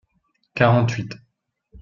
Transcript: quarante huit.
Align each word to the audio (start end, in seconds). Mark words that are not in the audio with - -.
quarante 0.55 0.95
huit. 0.97 1.11